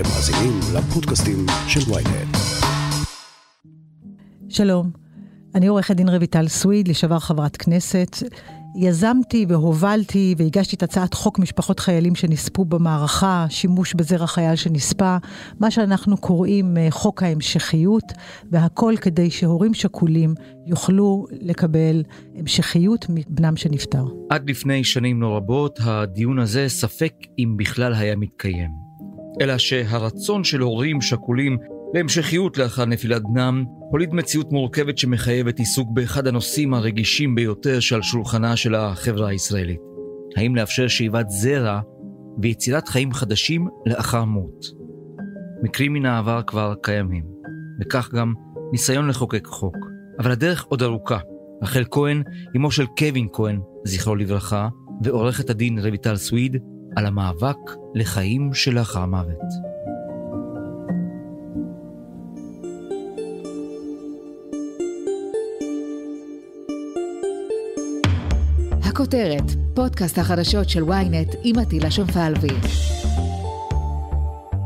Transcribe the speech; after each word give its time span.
אתם 0.00 0.08
מאזינים 0.08 0.60
לפודקאסטים 0.74 1.46
של 1.68 1.92
ויינט. 1.92 2.36
שלום, 4.48 4.90
אני 5.54 5.66
עורכת 5.66 5.96
דין 5.96 6.08
רויטל 6.08 6.48
סוויד, 6.48 6.88
לשעבר 6.88 7.18
חברת 7.18 7.56
כנסת. 7.56 8.16
יזמתי 8.76 9.46
והובלתי 9.48 10.34
והגשתי 10.38 10.76
את 10.76 10.82
הצעת 10.82 11.14
חוק 11.14 11.38
משפחות 11.38 11.80
חיילים 11.80 12.14
שנספו 12.14 12.64
במערכה, 12.64 13.46
שימוש 13.48 13.94
בזרע 13.94 14.26
חייל 14.26 14.56
שנספה, 14.56 15.16
מה 15.60 15.70
שאנחנו 15.70 16.16
קוראים 16.16 16.76
אה, 16.76 16.86
חוק 16.90 17.22
ההמשכיות, 17.22 18.12
והכל 18.50 18.94
כדי 19.00 19.30
שהורים 19.30 19.74
שכולים 19.74 20.34
יוכלו 20.66 21.26
לקבל 21.30 22.02
המשכיות 22.36 23.06
מבנם 23.08 23.56
שנפטר. 23.56 24.04
עד 24.30 24.50
לפני 24.50 24.84
שנים 24.84 25.22
לא 25.22 25.36
רבות, 25.36 25.78
הדיון 25.82 26.38
הזה 26.38 26.68
ספק 26.68 27.12
אם 27.38 27.54
בכלל 27.58 27.94
היה 27.94 28.16
מתקיים. 28.16 28.89
אלא 29.40 29.58
שהרצון 29.58 30.44
של 30.44 30.60
הורים 30.60 31.00
שכולים 31.00 31.58
להמשכיות 31.94 32.58
לאחר 32.58 32.84
נפילת 32.84 33.22
בנם, 33.22 33.64
הוליד 33.90 34.14
מציאות 34.14 34.52
מורכבת 34.52 34.98
שמחייבת 34.98 35.58
עיסוק 35.58 35.88
באחד 35.92 36.26
הנושאים 36.26 36.74
הרגישים 36.74 37.34
ביותר 37.34 37.80
שעל 37.80 38.02
שולחנה 38.02 38.56
של 38.56 38.74
החברה 38.74 39.28
הישראלית. 39.28 39.80
האם 40.36 40.56
לאפשר 40.56 40.88
שאיבת 40.88 41.26
זרע 41.28 41.80
ויצירת 42.42 42.88
חיים 42.88 43.12
חדשים 43.12 43.68
לאחר 43.86 44.24
מות. 44.24 44.66
מקרים 45.62 45.92
מן 45.92 46.06
העבר 46.06 46.42
כבר 46.46 46.74
קיימים, 46.82 47.24
וכך 47.80 48.10
גם 48.14 48.34
ניסיון 48.72 49.08
לחוקק 49.08 49.46
חוק. 49.46 49.76
אבל 50.18 50.30
הדרך 50.30 50.64
עוד 50.64 50.82
ארוכה. 50.82 51.18
רחל 51.62 51.84
כהן, 51.90 52.22
אמו 52.56 52.70
של 52.70 52.86
קווין 52.98 53.28
כהן, 53.32 53.60
זכרו 53.84 54.16
לברכה, 54.16 54.68
ועורכת 55.02 55.50
הדין 55.50 55.78
רויטל 55.78 56.16
סוויד, 56.16 56.56
על 56.96 57.06
המאבק 57.06 57.56
לחיים 57.94 58.54
שלאחר 58.54 59.06
מוות. 59.06 59.70
הכותרת, 68.82 69.42
פודקאסט 69.74 70.18
החדשות 70.18 70.68
של 70.68 70.82
ynet 70.84 71.36
עם 71.42 71.58
עטילה 71.58 71.90
שומפלבי. 71.90 72.54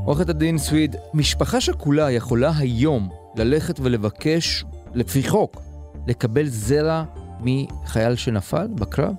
עורכת 0.04 0.28
הדין 0.28 0.58
סוויד, 0.58 0.96
משפחה 1.14 1.60
שכולה 1.60 2.10
יכולה 2.10 2.52
היום 2.58 3.08
ללכת 3.36 3.80
ולבקש, 3.80 4.64
לפי 4.94 5.28
חוק, 5.28 5.62
לקבל 6.06 6.46
זרע 6.46 7.04
מחייל 7.40 8.16
שנפל 8.16 8.66
בקרב? 8.66 9.14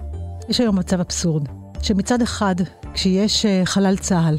יש 0.50 0.60
היום 0.60 0.80
מצב 0.80 1.00
אבסורד, 1.00 1.48
שמצד 1.82 2.22
אחד, 2.22 2.56
כשיש 2.96 3.46
אה, 3.46 3.62
חלל 3.66 3.98
צה"ל, 3.98 4.38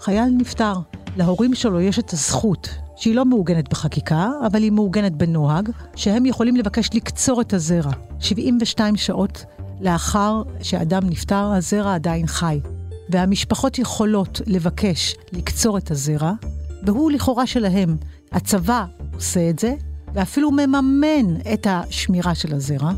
חייל 0.00 0.24
נפטר, 0.38 0.74
להורים 1.16 1.54
שלו 1.54 1.80
יש 1.80 1.98
את 1.98 2.12
הזכות 2.12 2.68
שהיא 2.96 3.14
לא 3.14 3.24
מעוגנת 3.24 3.68
בחקיקה, 3.68 4.30
אבל 4.46 4.62
היא 4.62 4.72
מעוגנת 4.72 5.12
בנוהג, 5.12 5.70
שהם 5.96 6.26
יכולים 6.26 6.56
לבקש 6.56 6.90
לקצור 6.94 7.40
את 7.40 7.52
הזרע. 7.52 7.92
72 8.20 8.96
שעות 8.96 9.44
לאחר 9.80 10.42
שאדם 10.62 11.02
נפטר, 11.04 11.52
הזרע 11.56 11.94
עדיין 11.94 12.26
חי. 12.26 12.60
והמשפחות 13.08 13.78
יכולות 13.78 14.40
לבקש 14.46 15.14
לקצור 15.32 15.78
את 15.78 15.90
הזרע, 15.90 16.32
והוא 16.82 17.10
לכאורה 17.10 17.46
שלהם. 17.46 17.96
הצבא 18.32 18.84
עושה 19.14 19.50
את 19.50 19.58
זה, 19.58 19.74
ואפילו 20.14 20.50
מממן 20.50 21.40
את 21.52 21.66
השמירה 21.70 22.34
של 22.34 22.54
הזרע, 22.54 22.92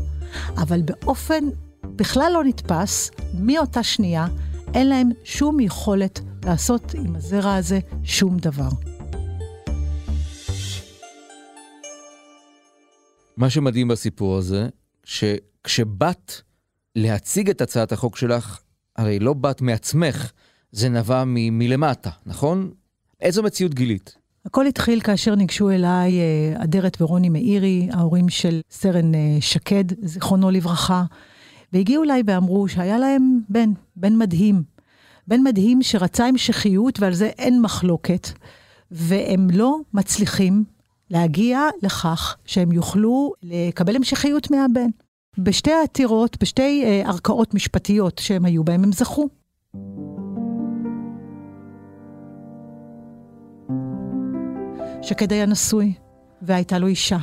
אבל 0.57 0.81
באופן 0.81 1.43
בכלל 1.83 2.31
לא 2.33 2.43
נתפס, 2.43 3.11
מאותה 3.39 3.83
שנייה 3.83 4.27
אין 4.73 4.89
להם 4.89 5.09
שום 5.23 5.59
יכולת 5.59 6.19
לעשות 6.45 6.93
עם 6.93 7.15
הזרע 7.15 7.55
הזה 7.55 7.79
שום 8.03 8.37
דבר. 8.37 8.69
מה 13.37 13.49
שמדהים 13.49 13.87
בסיפור 13.87 14.37
הזה, 14.37 14.67
שכשבת 15.03 16.41
להציג 16.95 17.49
את 17.49 17.61
הצעת 17.61 17.91
החוק 17.91 18.17
שלך, 18.17 18.59
הרי 18.95 19.19
לא 19.19 19.33
באת 19.33 19.61
מעצמך, 19.61 20.31
זה 20.71 20.89
נבע 20.89 21.23
מ- 21.25 21.57
מלמטה, 21.57 22.09
נכון? 22.25 22.71
איזו 23.21 23.43
מציאות 23.43 23.73
גילית? 23.73 24.15
הכל 24.45 24.67
התחיל 24.67 25.01
כאשר 25.01 25.35
ניגשו 25.35 25.69
אליי 25.69 26.19
אה, 26.19 26.63
אדרת 26.63 27.01
ורוני 27.01 27.29
מאירי, 27.29 27.87
ההורים 27.91 28.29
של 28.29 28.61
סרן 28.71 29.15
אה, 29.15 29.37
שקד, 29.39 29.83
זיכרונו 30.05 30.51
לברכה, 30.51 31.03
והגיעו 31.73 32.03
אליי 32.03 32.23
ואמרו 32.25 32.67
שהיה 32.67 32.97
להם 32.97 33.39
בן, 33.49 33.69
בן 33.95 34.15
מדהים. 34.17 34.63
בן 35.27 35.41
מדהים 35.43 35.81
שרצה 35.81 36.25
המשכיות 36.25 36.99
ועל 36.99 37.13
זה 37.13 37.25
אין 37.25 37.61
מחלוקת, 37.61 38.27
והם 38.91 39.47
לא 39.53 39.77
מצליחים 39.93 40.63
להגיע 41.09 41.59
לכך 41.83 42.37
שהם 42.45 42.71
יוכלו 42.71 43.33
לקבל 43.43 43.95
המשכיות 43.95 44.51
מהבן. 44.51 44.89
בשתי 45.37 45.71
העתירות, 45.71 46.37
בשתי 46.41 46.83
אה, 46.83 47.01
ערכאות 47.05 47.53
משפטיות 47.53 48.17
שהם 48.17 48.45
היו 48.45 48.63
בהן, 48.63 48.83
הם 48.83 48.91
זכו. 48.91 49.27
שקד 55.01 55.33
היה 55.33 55.45
נשוי, 55.45 55.93
והייתה 56.41 56.79
לו 56.79 56.87
אישה, 56.87 57.17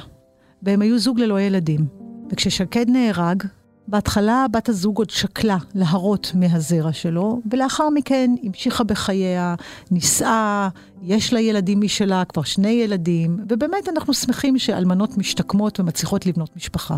והם 0.62 0.82
היו 0.82 0.98
זוג 0.98 1.20
ללא 1.20 1.41
ילדים. 1.41 1.87
וכששקד 2.31 2.91
נהרג, 2.91 3.42
בהתחלה 3.88 4.47
בת 4.50 4.69
הזוג 4.69 4.99
עוד 4.99 5.10
שקלה 5.10 5.56
להרות 5.75 6.32
מהזרע 6.34 6.93
שלו, 6.93 7.41
ולאחר 7.50 7.88
מכן 7.91 8.31
המשיכה 8.43 8.84
בחייה, 8.84 9.54
נישאה, 9.91 10.69
יש 11.03 11.32
לה 11.32 11.41
ילדים 11.41 11.81
משלה, 11.81 12.25
כבר 12.25 12.43
שני 12.43 12.69
ילדים, 12.71 13.38
ובאמת 13.49 13.88
אנחנו 13.88 14.15
שמחים 14.15 14.59
שאלמנות 14.59 15.19
משתקמות 15.19 15.81
ומצליחות 15.81 16.26
לבנות 16.26 16.56
משפחה. 16.56 16.97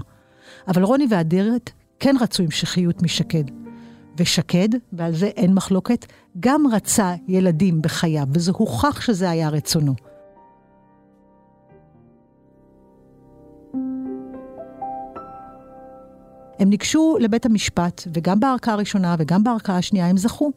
אבל 0.69 0.83
רוני 0.83 1.07
ואדרת 1.11 1.71
כן 2.01 2.15
רצו 2.21 2.43
המשכיות 2.43 3.03
משקד. 3.03 3.45
ושקד, 4.17 4.69
ועל 4.93 5.15
זה 5.15 5.27
אין 5.27 5.55
מחלוקת, 5.55 6.07
גם 6.41 6.65
רצה 6.73 7.15
ילדים 7.29 7.83
בחייו, 7.83 8.27
וזה 8.33 8.53
הוכח 8.55 9.01
שזה 9.01 9.31
היה 9.31 9.49
רצונו. 9.49 10.10
הם 16.61 16.71
ניגשו 16.71 17.17
לבית 17.21 17.47
המשפט, 17.47 18.03
וגם 18.13 18.41
בערכאה 18.41 18.75
הראשונה 18.75 19.17
וגם 19.19 19.45
בערכאה 19.45 19.77
השנייה 19.77 20.07
הם 20.07 20.17
זכו. 20.17 20.53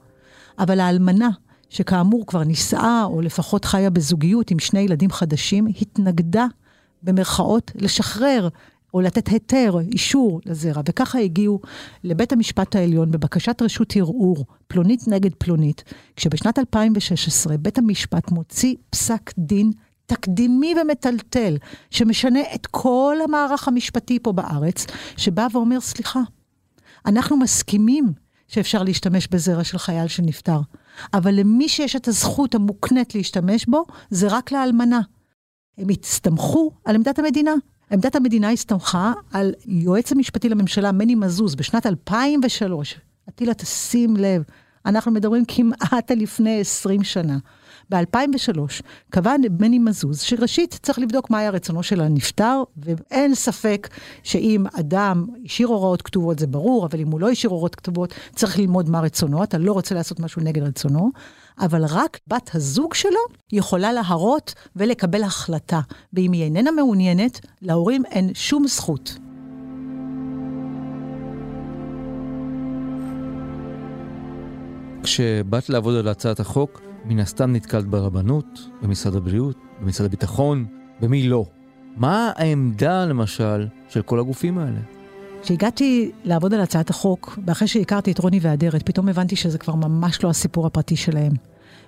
אבל 0.60 0.80
האלמנה, 0.80 1.30
שכאמור 1.70 2.26
כבר 2.28 2.44
נישאה, 2.44 3.04
או 3.04 3.22
לפחות 3.22 3.66
חיה 3.66 3.90
בזוגיות 3.90 4.52
עם 4.52 4.60
שני 4.60 4.80
ילדים 4.80 5.12
חדשים, 5.12 5.68
התנגדה, 5.82 6.46
במרכאות, 7.04 7.72
לשחרר 7.76 8.50
או 8.94 9.02
לתת 9.02 9.28
היתר, 9.28 9.80
אישור 9.92 10.42
לזרע. 10.46 10.82
וככה 10.90 11.20
הגיעו 11.20 11.60
לבית 12.04 12.34
המשפט 12.34 12.76
העליון 12.76 13.12
בבקשת 13.12 13.62
רשות 13.62 13.94
ערעור, 13.96 14.46
פלונית 14.68 15.08
נגד 15.08 15.34
פלונית, 15.34 15.84
כשבשנת 16.16 16.60
2016 16.60 17.58
בית 17.58 17.78
המשפט 17.78 18.32
מוציא 18.32 18.76
פסק 18.90 19.32
דין 19.38 19.72
תקדימי 20.06 20.74
ומטלטל, 20.82 21.58
שמשנה 21.90 22.40
את 22.56 22.66
כל 22.66 23.18
המערך 23.24 23.68
המשפטי 23.68 24.20
פה 24.20 24.32
בארץ, 24.32 24.86
שבא 25.18 25.48
ואומר, 25.52 25.80
סליחה, 25.80 26.20
אנחנו 27.06 27.38
מסכימים 27.38 28.14
שאפשר 28.48 28.84
להשתמש 28.84 29.28
בזרע 29.28 29.64
של 29.64 29.78
חייל 29.78 30.08
שנפטר, 30.08 30.60
אבל 31.14 31.34
למי 31.34 31.70
שיש 31.70 31.96
את 31.96 32.08
הזכות 32.08 32.56
המוקנית 32.56 33.16
להשתמש 33.16 33.66
בו, 33.66 33.86
זה 34.10 34.28
רק 34.30 34.52
לאלמנה. 34.52 35.02
הם 35.78 35.88
הסתמכו 35.90 36.72
על 36.86 36.96
עמדת 36.96 37.20
המדינה. 37.20 37.54
עמדת 37.92 38.16
המדינה 38.16 38.52
הסתמכה 38.52 39.14
על 39.32 39.54
יועץ 39.66 40.12
המשפטי 40.12 40.50
לממשלה 40.50 40.92
מני 40.92 41.16
מזוז 41.16 41.56
בשנת 41.56 41.86
2003. 41.86 43.00
עטילה, 43.28 43.54
תשים 43.54 44.18
לב, 44.18 44.44
אנחנו 44.86 45.12
מדברים 45.12 45.44
כמעט 45.48 46.12
על 46.12 46.18
לפני 46.18 46.60
20 46.60 47.04
שנה. 47.04 47.38
ב-2003 47.90 48.60
קבע 49.10 49.36
מני 49.60 49.80
מזוז 49.80 50.22
שראשית 50.22 50.80
צריך 50.82 51.00
לבדוק 51.00 51.30
מה 51.30 51.38
היה 51.38 51.50
רצונו 51.50 51.84
של 51.84 52.02
הנפטר, 52.02 52.64
ואין 52.78 53.36
ספק 53.36 53.90
שאם 54.24 54.66
אדם 54.80 55.26
השאיר 55.46 55.68
הוראות 55.68 56.02
כתובות 56.02 56.40
זה 56.40 56.48
ברור, 56.48 56.86
אבל 56.86 57.00
אם 57.00 57.12
הוא 57.12 57.20
לא 57.20 57.30
השאיר 57.30 57.52
הוראות 57.52 57.76
כתובות 57.76 58.14
צריך 58.36 58.60
ללמוד 58.60 58.90
מה 58.90 59.00
רצונו, 59.00 59.44
אתה 59.44 59.58
לא 59.58 59.72
רוצה 59.72 59.96
לעשות 59.96 60.20
משהו 60.20 60.42
נגד 60.42 60.64
רצונו, 60.64 61.12
אבל 61.60 61.86
רק 61.86 62.20
בת 62.28 62.50
הזוג 62.54 62.94
שלו 62.94 63.20
יכולה 63.52 63.94
להרות 63.94 64.54
ולקבל 64.76 65.24
החלטה, 65.24 65.82
ואם 66.14 66.32
היא 66.32 66.44
איננה 66.44 66.72
מעוניינת, 66.72 67.40
להורים 67.62 68.06
אין 68.06 68.32
שום 68.34 68.68
זכות. 68.68 69.18
כשבאת 75.04 75.70
לעבוד 75.70 75.96
על 75.96 76.08
הצעת 76.08 76.40
החוק, 76.40 76.82
מן 77.06 77.20
הסתם 77.20 77.54
נתקלת 77.54 77.86
ברבנות, 77.86 78.70
במשרד 78.82 79.16
הבריאות, 79.16 79.56
במשרד 79.82 80.06
הביטחון, 80.06 80.66
במי 81.00 81.28
לא. 81.28 81.46
מה 81.98 82.32
העמדה, 82.36 83.06
למשל, 83.06 83.68
של 83.90 84.02
כל 84.02 84.20
הגופים 84.20 84.58
האלה? 84.58 84.80
כשהגעתי 85.42 86.12
לעבוד 86.24 86.54
על 86.54 86.62
הצעת 86.62 86.90
החוק, 86.90 87.40
ואחרי 87.46 87.68
שהכרתי 87.68 88.12
את 88.12 88.20
רוני 88.20 88.40
ואדרת, 88.42 88.84
פתאום 88.84 89.10
הבנתי 89.10 89.36
שזה 89.36 89.58
כבר 89.58 89.76
ממש 89.76 90.24
לא 90.24 90.30
הסיפור 90.30 90.66
הפרטי 90.66 90.96
שלהם. 90.96 91.32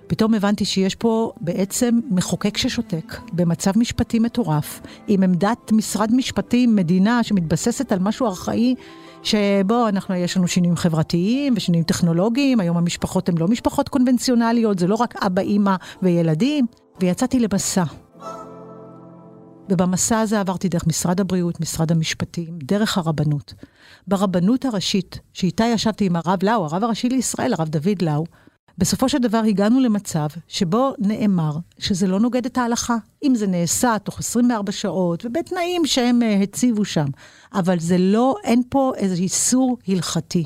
פתאום 0.06 0.34
הבנתי 0.34 0.64
שיש 0.64 0.94
פה 0.94 1.32
בעצם 1.40 2.00
מחוקק 2.10 2.56
ששותק, 2.56 3.16
במצב 3.32 3.78
משפטי 3.78 4.18
מטורף, 4.18 4.80
עם 5.08 5.22
עמדת 5.22 5.72
משרד 5.72 6.14
משפטים, 6.14 6.76
מדינה 6.76 7.22
שמתבססת 7.22 7.92
על 7.92 7.98
משהו 7.98 8.26
ארכאי, 8.26 8.74
שבו 9.22 9.88
אנחנו, 9.88 10.14
יש 10.14 10.36
לנו 10.36 10.48
שינויים 10.48 10.76
חברתיים 10.76 11.54
ושינויים 11.56 11.84
טכנולוגיים, 11.84 12.60
היום 12.60 12.76
המשפחות 12.76 13.28
הן 13.28 13.38
לא 13.38 13.48
משפחות 13.48 13.88
קונבנציונליות, 13.88 14.78
זה 14.78 14.86
לא 14.86 14.94
רק 14.94 15.16
אבא, 15.16 15.42
אימא 15.42 15.76
וילדים, 16.02 16.66
ויצאתי 17.00 17.40
למסע. 17.40 17.84
ובמסע 19.68 20.20
הזה 20.20 20.40
עברתי 20.40 20.68
דרך 20.68 20.86
משרד 20.86 21.20
הבריאות, 21.20 21.60
משרד 21.60 21.92
המשפטים, 21.92 22.58
דרך 22.62 22.98
הרבנות. 22.98 23.54
ברבנות 24.06 24.64
הראשית, 24.64 25.18
שאיתה 25.32 25.64
ישבתי 25.64 26.06
עם 26.06 26.16
הרב 26.16 26.38
לאו, 26.42 26.64
הרב 26.64 26.84
הראשי 26.84 27.08
לישראל, 27.08 27.52
הרב 27.52 27.68
דוד 27.68 28.02
לאו, 28.02 28.24
בסופו 28.78 29.08
של 29.08 29.18
דבר 29.18 29.42
הגענו 29.48 29.80
למצב 29.80 30.26
שבו 30.48 30.94
נאמר 30.98 31.52
שזה 31.78 32.06
לא 32.06 32.20
נוגד 32.20 32.46
את 32.46 32.58
ההלכה. 32.58 32.96
אם 33.22 33.34
זה 33.34 33.46
נעשה 33.46 33.98
תוך 33.98 34.18
24 34.18 34.72
שעות 34.72 35.24
ובתנאים 35.24 35.86
שהם 35.86 36.20
uh, 36.22 36.42
הציבו 36.42 36.84
שם, 36.84 37.06
אבל 37.52 37.78
זה 37.78 37.98
לא, 37.98 38.34
אין 38.44 38.62
פה 38.68 38.92
איזה 38.96 39.14
איסור 39.14 39.78
הלכתי. 39.88 40.44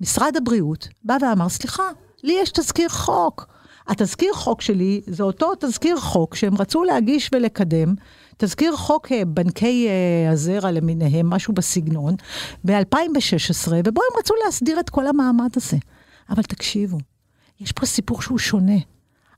משרד 0.00 0.36
הבריאות 0.36 0.88
בא 1.04 1.16
ואמר, 1.20 1.48
סליחה, 1.48 1.82
לי 2.22 2.38
יש 2.42 2.50
תזכיר 2.50 2.88
חוק. 2.88 3.46
התזכיר 3.88 4.32
חוק 4.32 4.60
שלי 4.60 5.00
זה 5.06 5.22
אותו 5.22 5.52
תזכיר 5.60 6.00
חוק 6.00 6.34
שהם 6.34 6.56
רצו 6.56 6.84
להגיש 6.84 7.30
ולקדם, 7.32 7.94
תזכיר 8.36 8.76
חוק 8.76 9.12
אה, 9.12 9.24
בנקי 9.24 9.88
אה, 9.88 10.30
הזרע 10.30 10.70
למיניהם, 10.70 11.30
משהו 11.30 11.54
בסגנון, 11.54 12.14
ב-2016, 12.64 13.72
ובו 13.84 14.00
הם 14.00 14.18
רצו 14.18 14.34
להסדיר 14.44 14.80
את 14.80 14.90
כל 14.90 15.06
המעמד 15.06 15.50
הזה. 15.56 15.76
אבל 16.30 16.42
תקשיבו, 16.42 16.98
יש 17.60 17.72
פה 17.72 17.86
סיפור 17.86 18.22
שהוא 18.22 18.38
שונה. 18.38 18.78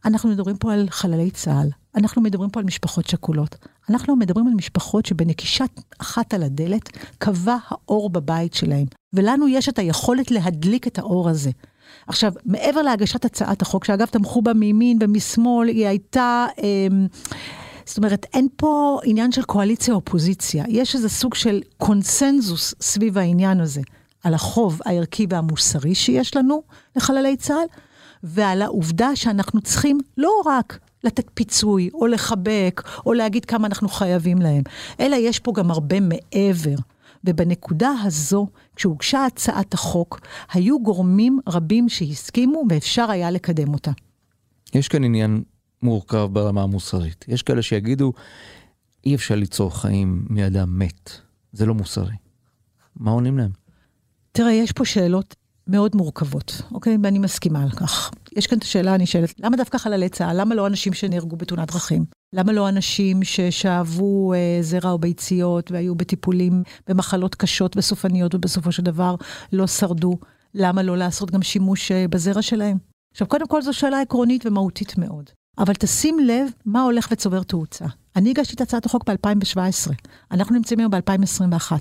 אנחנו 0.04 0.30
מדברים 0.30 0.56
פה 0.56 0.72
על 0.72 0.86
חללי 0.90 1.30
צה"ל, 1.30 1.68
אנחנו 1.94 2.22
מדברים 2.22 2.50
פה 2.50 2.60
על 2.60 2.66
משפחות 2.66 3.06
שכולות, 3.06 3.56
אנחנו 3.90 4.16
מדברים 4.16 4.46
על 4.46 4.52
משפחות 4.54 5.06
שבנקישת 5.06 5.80
אחת 5.98 6.34
על 6.34 6.42
הדלת 6.42 6.88
קבע 7.18 7.56
האור 7.68 8.10
בבית 8.10 8.54
שלהם, 8.54 8.86
ולנו 9.12 9.48
יש 9.48 9.68
את 9.68 9.78
היכולת 9.78 10.30
להדליק 10.30 10.86
את 10.86 10.98
האור 10.98 11.28
הזה. 11.28 11.50
עכשיו, 12.06 12.32
מעבר 12.44 12.82
להגשת 12.82 13.24
הצעת 13.24 13.62
החוק, 13.62 13.84
שאגב 13.84 14.06
תמכו 14.06 14.42
בה 14.42 14.54
מימין 14.54 14.98
ומשמאל, 15.00 15.68
היא 15.68 15.86
הייתה... 15.86 16.46
אה, 16.62 16.86
זאת 17.84 17.98
אומרת, 17.98 18.26
אין 18.34 18.48
פה 18.56 19.00
עניין 19.04 19.32
של 19.32 19.42
קואליציה-אופוזיציה, 19.42 20.64
יש 20.68 20.94
איזה 20.94 21.08
סוג 21.08 21.34
של 21.34 21.60
קונסנזוס 21.78 22.74
סביב 22.80 23.18
העניין 23.18 23.60
הזה, 23.60 23.80
על 24.24 24.34
החוב 24.34 24.80
הערכי 24.84 25.26
והמוסרי 25.30 25.94
שיש 25.94 26.36
לנו 26.36 26.62
לחללי 26.96 27.36
צה"ל, 27.36 27.66
ועל 28.22 28.62
העובדה 28.62 29.16
שאנחנו 29.16 29.60
צריכים 29.60 29.98
לא 30.18 30.32
רק 30.46 30.78
לתת 31.04 31.26
פיצוי, 31.34 31.90
או 31.94 32.06
לחבק, 32.06 32.82
או 33.06 33.12
להגיד 33.12 33.44
כמה 33.44 33.66
אנחנו 33.66 33.88
חייבים 33.88 34.38
להם, 34.38 34.62
אלא 35.00 35.16
יש 35.16 35.38
פה 35.38 35.52
גם 35.54 35.70
הרבה 35.70 35.96
מעבר. 36.00 36.74
ובנקודה 37.24 37.92
הזו, 38.02 38.46
כשהוגשה 38.76 39.24
הצעת 39.24 39.74
החוק, 39.74 40.20
היו 40.52 40.82
גורמים 40.82 41.38
רבים 41.48 41.88
שהסכימו 41.88 42.64
ואפשר 42.70 43.10
היה 43.10 43.30
לקדם 43.30 43.74
אותה. 43.74 43.90
יש 44.74 44.88
כאן 44.88 45.04
עניין 45.04 45.42
מורכב 45.82 46.28
ברמה 46.32 46.62
המוסרית. 46.62 47.24
יש 47.28 47.42
כאלה 47.42 47.62
שיגידו, 47.62 48.12
אי 49.06 49.14
אפשר 49.14 49.34
ליצור 49.34 49.80
חיים 49.80 50.24
מאדם 50.30 50.78
מת, 50.78 51.10
זה 51.52 51.66
לא 51.66 51.74
מוסרי. 51.74 52.14
מה 52.96 53.10
עונים 53.10 53.38
להם? 53.38 53.50
תראה, 54.32 54.52
יש 54.52 54.72
פה 54.72 54.84
שאלות 54.84 55.34
מאוד 55.70 55.96
מורכבות, 55.96 56.62
אוקיי? 56.72 56.96
ואני 57.02 57.18
מסכימה 57.18 57.62
על 57.62 57.70
כך. 57.70 58.10
יש 58.36 58.46
כאן 58.46 58.58
את 58.58 58.62
השאלה 58.62 58.94
הנשאלת, 58.94 59.34
למה 59.38 59.56
דווקא 59.56 59.78
חללי 59.78 60.08
צה"ל? 60.08 60.40
למה 60.40 60.54
לא 60.54 60.66
אנשים 60.66 60.92
שנהרגו 60.92 61.36
בתאונת 61.36 61.72
דרכים? 61.72 62.04
למה 62.32 62.52
לא 62.52 62.68
אנשים 62.68 63.22
ששאבו 63.22 64.32
אה, 64.32 64.58
זרע 64.60 64.90
או 64.90 64.98
ביציות 64.98 65.70
והיו 65.70 65.94
בטיפולים 65.94 66.62
במחלות 66.88 67.34
קשות 67.34 67.76
וסופניות 67.76 68.34
ובסופו 68.34 68.72
של 68.72 68.82
דבר 68.82 69.14
לא 69.52 69.66
שרדו? 69.66 70.18
למה 70.54 70.82
לא 70.82 70.96
לעשות 70.96 71.30
גם 71.30 71.42
שימוש 71.42 71.92
אה, 71.92 72.08
בזרע 72.08 72.42
שלהם? 72.42 72.78
עכשיו, 73.12 73.26
קודם 73.26 73.46
כל 73.46 73.62
זו 73.62 73.72
שאלה 73.72 74.00
עקרונית 74.00 74.46
ומהותית 74.46 74.98
מאוד. 74.98 75.30
אבל 75.58 75.74
תשים 75.74 76.18
לב 76.18 76.48
מה 76.66 76.82
הולך 76.82 77.08
וצובר 77.12 77.42
תאוצה. 77.42 77.84
אני 78.16 78.30
הגשתי 78.30 78.54
את 78.54 78.60
הצעת 78.60 78.86
החוק 78.86 79.10
ב-2017, 79.10 79.92
אנחנו 80.30 80.54
נמצאים 80.54 80.80
היום 80.80 80.90
ב-2021. 80.90 81.72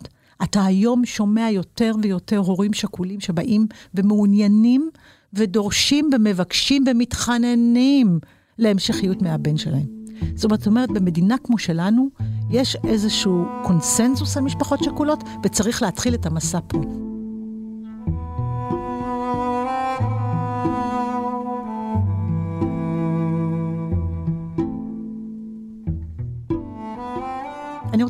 אתה 0.44 0.65
היום 0.65 1.06
שומע 1.06 1.50
יותר 1.51 1.95
ויותר 2.01 2.38
הורים 2.38 2.74
שכולים 2.74 3.19
שבאים 3.19 3.68
ומעוניינים 3.94 4.89
ודורשים 5.33 6.09
ומבקשים 6.13 6.83
ומתחננים 6.88 8.19
להמשכיות 8.57 9.21
מהבן 9.21 9.57
שלהם. 9.57 10.00
זאת 10.36 10.68
אומרת, 10.68 10.89
במדינה 10.91 11.36
כמו 11.44 11.57
שלנו, 11.57 12.09
יש 12.51 12.77
איזשהו 12.88 13.45
קונסנזוס 13.63 14.38
על 14.38 14.44
משפחות 14.44 14.83
שכולות, 14.83 15.24
וצריך 15.44 15.81
להתחיל 15.81 16.13
את 16.13 16.25
המסע 16.25 16.59
פה. 16.68 17.08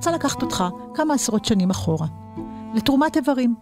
רוצה 0.09 0.27
לקחת 0.27 0.41
אותך 0.41 0.63
כמה 0.93 1.13
עשרות 1.13 1.45
שנים 1.45 1.69
אחורה, 1.69 2.07
לתרומת 2.75 3.17
איברים. 3.17 3.55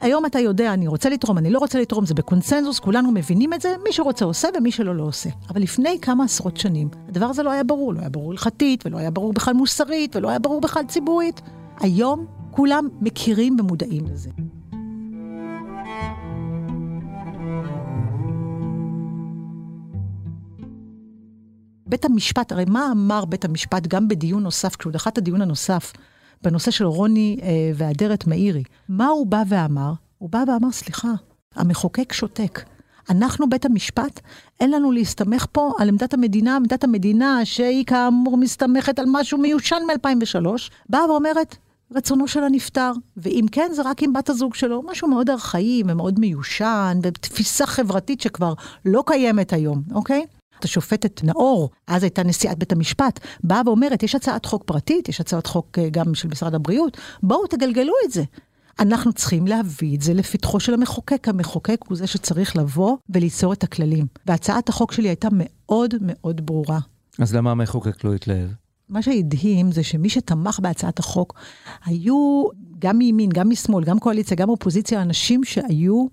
היום 0.00 0.26
אתה 0.26 0.38
יודע, 0.38 0.72
אני 0.72 0.86
רוצה 0.86 1.08
לתרום, 1.08 1.38
אני 1.38 1.50
לא 1.50 1.58
רוצה 1.58 1.80
לתרום, 1.80 2.06
זה 2.06 2.14
בקונסנזוס, 2.14 2.78
כולנו 2.78 3.12
מבינים 3.12 3.52
את 3.52 3.60
זה, 3.60 3.74
מי 3.84 3.92
שרוצה 3.92 4.24
עושה 4.24 4.48
ומי 4.58 4.70
שלא 4.70 4.96
לא 4.96 5.02
עושה. 5.02 5.30
אבל 5.50 5.62
לפני 5.62 5.98
כמה 6.02 6.24
עשרות 6.24 6.56
שנים, 6.56 6.88
הדבר 7.08 7.26
הזה 7.26 7.42
לא 7.42 7.50
היה 7.50 7.64
ברור, 7.64 7.94
לא 7.94 8.00
היה 8.00 8.08
ברור 8.08 8.30
הלכתית, 8.30 8.86
ולא 8.86 8.98
היה 8.98 9.10
ברור 9.10 9.32
בכלל 9.32 9.54
מוסרית, 9.54 10.16
ולא 10.16 10.28
היה 10.28 10.38
ברור 10.38 10.60
בכלל 10.60 10.84
ציבורית. 10.86 11.40
היום 11.80 12.26
כולם 12.50 12.88
מכירים 13.00 13.56
ומודעים 13.60 14.04
לזה. 14.06 14.30
בית 21.94 22.04
המשפט, 22.04 22.52
הרי 22.52 22.64
מה 22.68 22.88
אמר 22.92 23.24
בית 23.24 23.44
המשפט 23.44 23.86
גם 23.86 24.08
בדיון 24.08 24.42
נוסף, 24.42 24.76
כשהוא 24.76 24.92
דחה 24.92 25.10
את 25.10 25.18
הדיון 25.18 25.42
הנוסף, 25.42 25.92
בנושא 26.42 26.70
של 26.70 26.84
רוני 26.84 27.38
אה, 27.42 27.48
ואדרת 27.74 28.26
מאירי, 28.26 28.62
מה 28.88 29.06
הוא 29.06 29.26
בא 29.26 29.42
ואמר? 29.48 29.92
הוא 30.18 30.30
בא 30.30 30.44
ואמר, 30.46 30.70
סליחה, 30.72 31.08
המחוקק 31.54 32.12
שותק. 32.12 32.62
אנחנו, 33.10 33.48
בית 33.48 33.64
המשפט, 33.64 34.20
אין 34.60 34.70
לנו 34.70 34.92
להסתמך 34.92 35.46
פה 35.52 35.72
על 35.78 35.88
עמדת 35.88 36.14
המדינה, 36.14 36.56
עמדת 36.56 36.84
המדינה 36.84 37.44
שהיא 37.44 37.84
כאמור 37.84 38.36
מסתמכת 38.36 38.98
על 38.98 39.04
משהו 39.08 39.38
מיושן 39.38 39.82
מ-2003, 39.86 40.46
באה 40.88 41.10
ואומרת, 41.10 41.56
רצונו 41.94 42.28
של 42.28 42.44
הנפטר, 42.44 42.92
ואם 43.16 43.46
כן, 43.52 43.70
זה 43.72 43.82
רק 43.82 44.02
עם 44.02 44.12
בת 44.12 44.30
הזוג 44.30 44.54
שלו, 44.54 44.82
משהו 44.90 45.08
מאוד 45.08 45.30
ארכאי 45.30 45.82
ומאוד 45.86 46.20
מיושן, 46.20 46.98
ותפיסה 47.02 47.66
חברתית 47.66 48.20
שכבר 48.20 48.54
לא 48.84 49.02
קיימת 49.06 49.52
היום, 49.52 49.82
אוקיי? 49.92 50.24
השופטת 50.64 51.24
נאור, 51.24 51.70
אז 51.86 52.02
הייתה 52.02 52.22
נשיאת 52.22 52.58
בית 52.58 52.72
המשפט, 52.72 53.20
באה 53.44 53.60
ואומרת, 53.66 54.02
יש 54.02 54.14
הצעת 54.14 54.46
חוק 54.46 54.64
פרטית, 54.64 55.08
יש 55.08 55.20
הצעת 55.20 55.46
חוק 55.46 55.78
אה, 55.78 55.88
גם 55.90 56.14
של 56.14 56.28
משרד 56.28 56.54
הבריאות, 56.54 56.96
בואו 57.22 57.46
תגלגלו 57.46 57.92
את 58.06 58.12
זה. 58.12 58.22
אנחנו 58.78 59.12
צריכים 59.12 59.46
להביא 59.46 59.96
את 59.96 60.02
זה 60.02 60.14
לפתחו 60.14 60.60
של 60.60 60.74
המחוקק. 60.74 61.28
המחוקק 61.28 61.78
הוא 61.88 61.96
זה 61.96 62.06
שצריך 62.06 62.56
לבוא 62.56 62.96
וליצור 63.08 63.52
את 63.52 63.64
הכללים. 63.64 64.06
והצעת 64.26 64.68
החוק 64.68 64.92
שלי 64.92 65.08
הייתה 65.08 65.28
מאוד 65.32 65.94
מאוד 66.00 66.46
ברורה. 66.46 66.78
אז 67.18 67.34
למה 67.34 67.50
המחוקק 67.50 68.04
לא 68.04 68.14
התלהב? 68.14 68.48
מה 68.88 69.02
שהדהים 69.02 69.72
זה 69.72 69.82
שמי 69.82 70.08
שתמך 70.08 70.60
בהצעת 70.62 70.98
החוק 70.98 71.34
היו 71.84 72.44
גם 72.78 72.98
מימין, 72.98 73.30
גם 73.30 73.50
משמאל, 73.50 73.84
גם 73.84 73.98
קואליציה, 73.98 74.36
גם 74.36 74.48
אופוזיציה, 74.48 75.02
אנשים 75.02 75.44
שהיו, 75.44 76.06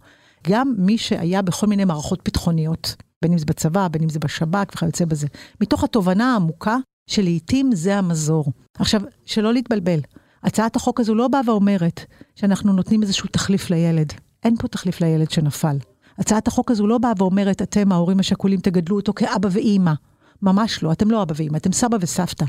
גם 0.48 0.74
מי 0.77 0.98
שהיה 0.98 1.41
בכל 1.41 1.67
מיני 1.67 1.86
מערכות 1.86 2.20
ביטחוניות. 2.25 2.96
בין 3.21 3.31
אם 3.31 3.37
זה 3.37 3.45
בצבא, 3.45 3.87
בין 3.87 4.03
אם 4.03 4.09
זה 4.09 4.19
בשב"כ 4.19 4.71
וכיוצא 4.75 5.05
בזה. 5.05 5.27
מתוך 5.61 5.83
התובנה 5.83 6.33
העמוקה 6.33 6.77
שלעיתים 7.07 7.75
זה 7.75 7.97
המזור. 7.97 8.45
עכשיו, 8.77 9.01
שלא 9.25 9.53
להתבלבל, 9.53 9.99
הצעת 10.43 10.75
החוק 10.75 10.99
הזו 10.99 11.15
לא 11.15 11.27
באה 11.27 11.41
ואומרת 11.45 12.05
שאנחנו 12.35 12.73
נותנים 12.73 13.01
איזשהו 13.01 13.29
תחליף 13.31 13.69
לילד. 13.69 14.13
אין 14.43 14.57
פה 14.57 14.67
תחליף 14.67 15.01
לילד 15.01 15.31
שנפל. 15.31 15.77
הצעת 16.17 16.47
החוק 16.47 16.71
הזו 16.71 16.87
לא 16.87 16.97
באה 16.97 17.11
ואומרת, 17.17 17.61
אתם, 17.61 17.91
ההורים 17.91 18.19
השכולים, 18.19 18.59
תגדלו 18.59 18.95
אותו 18.95 19.13
כאבא 19.13 19.49
ואימא. 19.51 19.93
ממש 20.41 20.83
לא, 20.83 20.91
אתם 20.91 21.11
לא 21.11 21.21
אבא 21.21 21.33
ואימא, 21.37 21.57
אתם 21.57 21.71
סבא 21.71 21.97
וסבתא. 22.01 22.45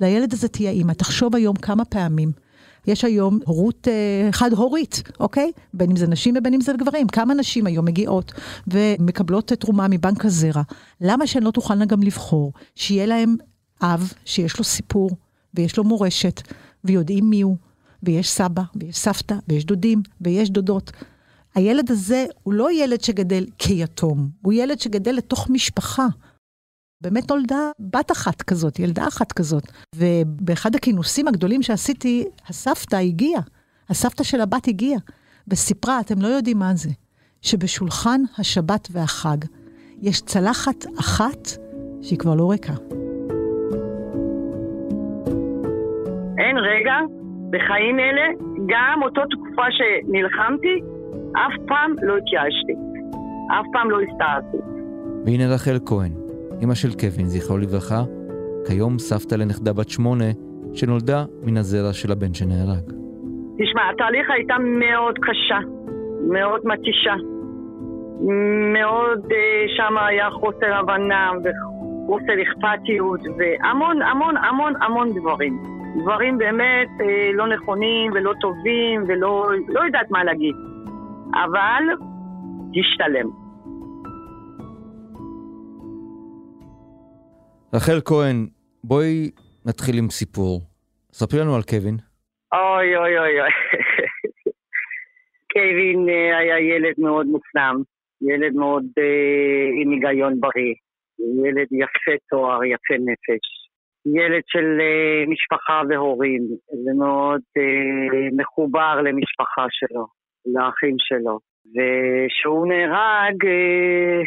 לילד 0.00 0.32
הזה 0.32 0.48
תהיה 0.48 0.70
אימא. 0.70 0.92
תחשוב 0.92 1.36
היום 1.36 1.56
כמה 1.56 1.84
פעמים 1.84 2.32
יש 2.86 3.04
היום 3.04 3.38
הורות 3.46 3.88
אה, 3.88 4.32
חד-הורית, 4.32 5.02
אוקיי? 5.20 5.52
בין 5.74 5.90
אם 5.90 5.96
זה 5.96 6.06
נשים 6.06 6.34
ובין 6.38 6.54
אם 6.54 6.60
זה 6.60 6.72
גברים. 6.72 7.06
כמה 7.06 7.34
נשים 7.34 7.66
היום 7.66 7.84
מגיעות 7.84 8.32
ומקבלות 8.68 9.52
תרומה 9.52 9.88
מבנק 9.88 10.24
הזרע? 10.24 10.62
למה 11.00 11.26
שהן 11.26 11.42
לא 11.42 11.50
תוכלנה 11.50 11.84
גם 11.84 12.02
לבחור 12.02 12.52
שיהיה 12.74 13.06
להם 13.06 13.36
אב 13.82 14.12
שיש 14.24 14.58
לו 14.58 14.64
סיפור 14.64 15.10
ויש 15.54 15.76
לו 15.76 15.84
מורשת 15.84 16.40
ויודעים 16.84 17.30
מי 17.30 17.40
הוא, 17.40 17.56
ויש 18.02 18.30
סבא 18.30 18.62
ויש 18.76 18.96
סבתא 18.96 19.34
ויש 19.48 19.64
דודים 19.64 20.02
ויש 20.20 20.50
דודות. 20.50 20.92
הילד 21.54 21.90
הזה 21.90 22.24
הוא 22.42 22.54
לא 22.54 22.72
ילד 22.72 23.00
שגדל 23.00 23.46
כיתום, 23.58 24.28
הוא 24.42 24.52
ילד 24.52 24.80
שגדל 24.80 25.12
לתוך 25.12 25.50
משפחה. 25.50 26.06
באמת 27.02 27.30
נולדה 27.30 27.70
בת 27.78 28.12
אחת 28.12 28.42
כזאת, 28.42 28.78
ילדה 28.78 29.08
אחת 29.08 29.32
כזאת. 29.32 29.62
ובאחד 29.96 30.74
הכינוסים 30.74 31.28
הגדולים 31.28 31.62
שעשיתי, 31.62 32.24
הסבתא 32.48 32.96
הגיעה, 32.96 33.42
הסבתא 33.90 34.24
של 34.24 34.40
הבת 34.40 34.68
הגיעה, 34.68 35.00
וסיפרה, 35.48 36.00
אתם 36.00 36.22
לא 36.22 36.26
יודעים 36.26 36.58
מה 36.58 36.74
זה, 36.74 36.90
שבשולחן 37.42 38.20
השבת 38.38 38.88
והחג 38.92 39.36
יש 40.02 40.20
צלחת 40.20 40.86
אחת 41.00 41.48
שהיא 42.02 42.18
כבר 42.18 42.34
לא 42.34 42.50
ריקה. 42.50 42.72
אין 46.38 46.56
רגע 46.58 46.94
בחיים 47.50 47.98
אלה, 47.98 48.26
גם 48.68 49.02
אותו 49.02 49.20
תקופה 49.30 49.66
שנלחמתי, 49.70 50.76
אף 51.32 51.66
פעם 51.68 51.90
לא 52.02 52.16
התייאשתי. 52.16 52.72
אף 53.60 53.66
פעם 53.72 53.90
לא 53.90 53.98
הסתערתי. 54.00 54.56
והנה 55.26 55.54
רחל 55.54 55.78
כהן, 55.86 56.12
אמא 56.62 56.74
של 56.74 56.92
קווין, 57.00 57.26
זכרו 57.26 57.58
לברכה, 57.58 58.02
כיום 58.66 58.98
סבתא 58.98 59.34
לנכדה 59.34 59.72
בת 59.72 59.88
שמונה, 59.88 60.30
שנולדה 60.74 61.24
מן 61.42 61.56
הזרע 61.56 61.92
של 61.92 62.12
הבן 62.12 62.34
שנהרג. 62.34 62.84
תשמע, 63.58 63.82
התהליך 63.90 64.30
הייתה 64.30 64.54
מאוד 64.58 65.14
קשה, 65.18 65.58
מאוד 66.32 66.60
מתישה. 66.64 67.14
מאוד 68.72 69.20
אה, 69.32 69.64
שם 69.76 69.98
היה 69.98 70.30
חוסר 70.30 70.74
הבנה 70.74 71.30
וחוסר 71.42 72.42
אכפתיות 72.42 73.20
והמון 73.38 74.02
המון 74.02 74.36
המון 74.36 74.72
המון 74.80 75.08
דברים. 75.14 75.62
דברים 76.02 76.38
באמת 76.38 76.88
אה, 77.00 77.30
לא 77.34 77.46
נכונים 77.46 78.12
ולא 78.14 78.32
טובים 78.40 79.04
ולא 79.08 79.50
לא 79.68 79.80
יודעת 79.80 80.10
מה 80.10 80.24
להגיד. 80.24 80.54
אבל 81.34 81.84
השתלם. 82.80 83.49
רחל 87.74 88.00
כהן, 88.04 88.46
בואי 88.84 89.30
נתחיל 89.66 89.98
עם 89.98 90.10
סיפור. 90.10 90.60
ספרי 91.12 91.40
לנו 91.40 91.54
על 91.56 91.62
קווין. 91.62 91.96
אוי 92.52 92.96
אוי 92.96 93.18
אוי 93.18 93.40
אוי. 93.40 93.50
קווין 95.52 96.08
אה, 96.08 96.38
היה 96.38 96.58
ילד 96.58 96.94
מאוד 96.98 97.26
מופנם, 97.26 97.82
ילד 98.22 98.54
מאוד 98.54 98.84
אה, 98.98 99.82
עם 99.82 99.90
היגיון 99.90 100.40
בריא, 100.40 100.74
ילד 101.44 101.66
יפה 101.72 102.16
תואר, 102.30 102.64
יפה 102.64 102.94
נפש, 102.94 103.46
ילד 104.06 104.42
של 104.46 104.78
אה, 104.80 105.24
משפחה 105.28 105.82
והורים, 105.88 106.42
ומאוד 106.86 107.40
אה, 107.58 108.28
מחובר 108.36 109.00
למשפחה 109.00 109.66
שלו, 109.70 110.06
לאחים 110.54 110.96
שלו. 110.98 111.38
וכשהוא 111.74 112.66
נהרג, 112.68 113.46
אה, 113.46 114.20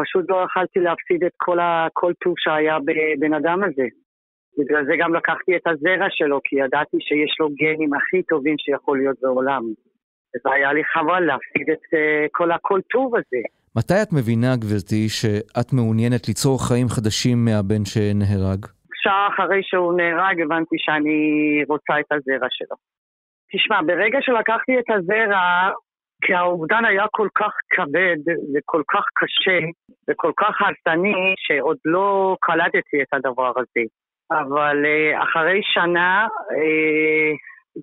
פשוט 0.00 0.24
לא 0.28 0.38
יכלתי 0.46 0.78
להפסיד 0.78 1.24
את 1.24 1.32
כל, 1.36 1.58
ה, 1.60 1.86
כל 1.92 2.12
טוב 2.24 2.34
שהיה 2.38 2.76
בבן 2.86 3.34
אדם 3.34 3.58
הזה. 3.64 3.86
בגלל 4.58 4.84
זה 4.84 4.94
גם 5.00 5.14
לקחתי 5.14 5.56
את 5.56 5.66
הזרע 5.66 6.06
שלו, 6.10 6.40
כי 6.44 6.56
ידעתי 6.56 6.96
שיש 7.00 7.32
לו 7.40 7.48
גנים 7.60 7.94
הכי 7.94 8.22
טובים 8.22 8.56
שיכול 8.58 8.98
להיות 8.98 9.16
בעולם. 9.22 9.62
והיה 10.44 10.72
לי 10.72 10.84
חבל 10.84 11.20
להפסיד 11.20 11.70
את 11.72 11.84
uh, 11.94 12.28
כל 12.32 12.52
הכל 12.52 12.80
טוב 12.90 13.16
הזה. 13.16 13.42
מתי 13.76 14.02
את 14.02 14.12
מבינה, 14.12 14.56
גברתי, 14.56 15.08
שאת 15.08 15.72
מעוניינת 15.72 16.28
ליצור 16.28 16.68
חיים 16.68 16.88
חדשים 16.88 17.44
מהבן 17.44 17.84
שנהרג? 17.84 18.60
שעה 19.02 19.28
אחרי 19.34 19.60
שהוא 19.62 19.92
נהרג 19.96 20.40
הבנתי 20.40 20.76
שאני 20.78 21.20
רוצה 21.68 21.94
את 22.00 22.12
הזרע 22.12 22.48
שלו. 22.50 22.76
תשמע, 23.52 23.78
ברגע 23.86 24.18
שלקחתי 24.20 24.72
את 24.78 24.88
הזרע, 24.94 25.42
כי 26.22 26.34
האובדן 26.34 26.84
היה 26.84 27.04
כל 27.10 27.28
כך 27.34 27.52
כבד 27.70 28.32
וכל 28.54 28.82
כך 28.92 29.04
קשה 29.14 29.66
וכל 30.10 30.32
כך 30.36 30.54
הרסני, 30.60 31.34
שעוד 31.38 31.76
לא 31.84 32.36
קלטתי 32.40 33.02
את 33.02 33.14
הדבר 33.14 33.52
הזה. 33.56 33.86
אבל 34.30 34.84
uh, 34.84 35.22
אחרי 35.22 35.60
שנה, 35.62 36.26
uh, 36.50 37.36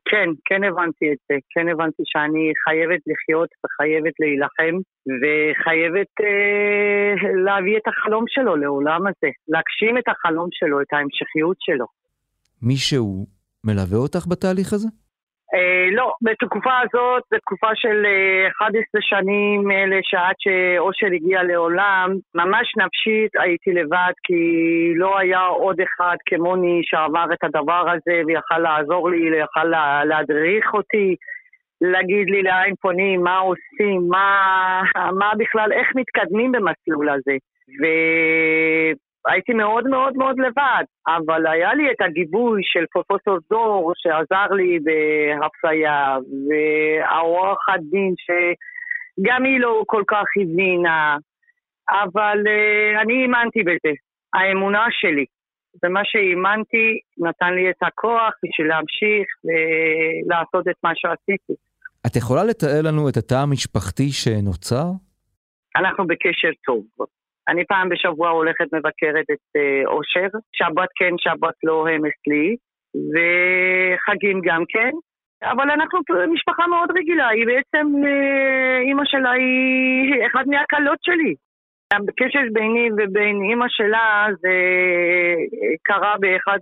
כן, 0.06 0.30
כן 0.46 0.64
הבנתי 0.64 1.06
את 1.12 1.18
זה. 1.30 1.36
כן 1.50 1.70
הבנתי 1.70 2.04
שאני 2.06 2.52
חייבת 2.64 3.02
לחיות 3.12 3.50
וחייבת 3.62 4.14
להילחם 4.20 4.76
וחייבת 5.22 6.12
אה, 6.22 7.14
להביא 7.46 7.78
את 7.78 7.88
החלום 7.88 8.26
שלו 8.28 8.56
לעולם 8.56 9.02
הזה, 9.08 9.30
להגשים 9.48 9.98
את 9.98 10.08
החלום 10.08 10.50
שלו, 10.52 10.82
את 10.82 10.94
ההמשכיות 10.94 11.58
שלו. 11.60 11.86
מישהו 12.62 13.26
מלווה 13.64 13.98
אותך 13.98 14.28
בתהליך 14.28 14.74
הזה? 14.74 14.88
אה, 15.54 15.88
לא, 15.92 16.14
בתקופה 16.22 16.74
הזאת, 16.80 17.24
זו 17.32 17.38
תקופה 17.40 17.68
של 17.76 18.06
אה, 18.06 18.48
11 18.48 19.02
שנים 19.02 19.72
אלה 19.72 20.00
שעד 20.04 20.36
שאושר 20.40 21.08
הגיע 21.16 21.44
לעולם, 21.44 22.10
ממש 22.36 22.68
נפשית 22.78 23.32
הייתי 23.40 23.74
לבד 23.74 24.14
כי 24.24 24.44
לא 24.96 25.18
היה 25.18 25.40
עוד 25.40 25.82
אחד 25.82 26.16
כמוני 26.26 26.82
שעבר 26.84 27.26
את 27.34 27.44
הדבר 27.44 27.86
הזה 27.90 28.22
ויכל 28.28 28.58
לעזור 28.58 29.10
לי, 29.10 29.32
ויכל 29.32 29.64
לה, 29.64 30.06
להדריך 30.06 30.74
אותי, 30.74 31.16
להגיד 31.82 32.30
לי 32.30 32.44
לאן 32.44 32.76
פונים, 32.82 33.24
מה 33.24 33.38
עושים, 33.38 34.02
מה, 34.10 34.82
מה 35.20 35.32
בכלל, 35.38 35.72
איך 35.74 35.88
מתקדמים 35.96 36.52
במסלול 36.52 37.10
הזה. 37.10 37.38
ו... 37.82 37.86
הייתי 39.28 39.54
מאוד 39.54 39.88
מאוד 39.88 40.14
מאוד 40.18 40.40
לבד, 40.40 40.84
אבל 41.08 41.48
היה 41.48 41.74
לי 41.74 41.92
את 41.92 42.02
הגיבוי 42.02 42.62
של 42.64 42.86
פרופסור 42.92 43.38
דור 43.50 43.94
שעזר 43.96 44.54
לי 44.56 44.80
בהפליה, 44.86 46.18
והעורכת 46.48 47.80
דין 47.92 48.14
שגם 48.26 49.44
היא 49.44 49.60
לא 49.60 49.84
כל 49.86 50.04
כך 50.08 50.26
הבינה, 50.42 51.18
אבל 51.90 52.38
uh, 52.46 53.02
אני 53.02 53.22
האמנתי 53.22 53.64
בזה, 53.64 53.94
האמונה 54.34 54.86
שלי. 54.90 55.26
ומה 55.84 56.02
שהאמנתי 56.04 57.00
נתן 57.18 57.54
לי 57.54 57.70
את 57.70 57.82
הכוח 57.82 58.34
בשביל 58.44 58.68
להמשיך 58.68 59.28
ולעשות 59.46 60.68
את 60.68 60.76
מה 60.84 60.92
שעשיתי. 60.96 61.54
את 62.08 62.16
יכולה 62.16 62.44
לתאר 62.44 62.82
לנו 62.84 63.10
את 63.10 63.18
התא 63.18 63.36
המשפחתי 63.36 64.12
שנוצר? 64.12 64.86
אנחנו 65.76 66.08
בקשר 66.08 66.50
טוב. 66.66 66.86
אני 67.50 67.66
פעם 67.66 67.90
בשבוע 67.90 68.30
הולכת 68.30 68.66
מבקרת 68.74 69.26
את 69.34 69.56
אה, 69.56 69.82
אושר, 69.86 70.28
שבת 70.54 70.90
כן, 70.96 71.14
שבת 71.18 71.54
לא 71.64 71.88
הם 71.88 72.02
אצלי, 72.06 72.56
וחגים 73.12 74.42
גם 74.46 74.64
כן. 74.70 74.92
אבל 75.44 75.72
אנחנו 75.72 76.00
משפחה 76.34 76.68
מאוד 76.68 76.90
רגילה, 76.98 77.28
היא 77.28 77.46
בעצם, 77.46 77.88
אה, 78.06 78.80
אימא 78.80 79.04
שלה 79.06 79.32
היא 79.32 80.26
אחת 80.28 80.48
מהקלות 80.48 80.98
שלי. 81.02 81.36
הקשר 81.94 82.40
ביני 82.54 82.90
ובין 82.92 83.42
אימא 83.50 83.66
שלה 83.70 84.28
זה 84.42 84.48
אה, 84.48 85.76
קרה 85.84 86.16
באחד 86.20 86.60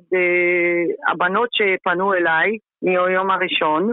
הבנות 1.07 1.49
שפנו 1.51 2.13
אליי 2.13 2.57
מהיום 2.83 3.31
הראשון, 3.31 3.91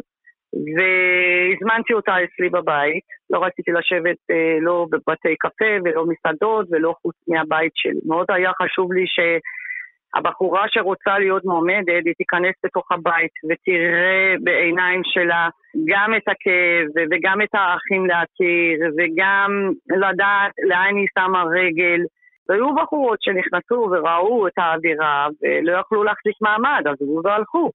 והזמנתי 0.55 1.93
אותה 1.93 2.15
אצלי 2.25 2.49
בבית, 2.49 3.05
לא 3.31 3.45
רציתי 3.45 3.73
לשבת 3.73 4.17
אה, 4.31 4.57
לא 4.61 4.87
בבתי 4.91 5.37
קפה 5.39 5.73
ולא 5.85 6.05
מסעדות 6.07 6.67
ולא 6.71 6.95
חוץ 7.03 7.17
מהבית 7.29 7.73
שלי. 7.75 8.01
מאוד 8.07 8.27
היה 8.29 8.51
חשוב 8.63 8.93
לי 8.93 9.05
שהבחורה 9.07 10.65
שרוצה 10.69 11.19
להיות 11.19 11.45
מועמדת, 11.45 12.05
היא 12.05 12.15
תיכנס 12.19 12.55
לתוך 12.65 12.93
הבית 12.93 13.35
ותראה 13.51 14.35
בעיניים 14.45 15.01
שלה 15.05 15.49
גם 15.87 16.15
את 16.17 16.29
הכאב 16.29 17.07
וגם 17.11 17.43
את 17.43 17.55
האחים 17.55 18.07
להכיר 18.07 18.79
וגם 18.99 19.51
לדעת 19.91 20.53
לאן 20.69 20.97
היא 20.97 21.07
שמה 21.19 21.43
רגל. 21.43 22.01
והיו 22.49 22.75
בחורות 22.75 23.19
שנכנסו 23.23 23.89
וראו 23.91 24.47
את 24.47 24.53
האווירה 24.57 25.27
ולא 25.43 25.79
יכלו 25.79 26.05
להחזיק 26.05 26.37
מעמד, 26.41 26.83
אז 26.87 26.97
עברו 27.03 27.21
והלכו. 27.25 27.71